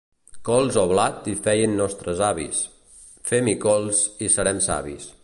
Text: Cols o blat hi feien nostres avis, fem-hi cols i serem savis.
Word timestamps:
Cols 0.47 0.77
o 0.83 0.85
blat 0.91 1.27
hi 1.31 1.33
feien 1.47 1.77
nostres 1.81 2.23
avis, 2.29 2.63
fem-hi 3.33 3.55
cols 3.67 4.05
i 4.29 4.35
serem 4.39 4.65
savis. 4.73 5.11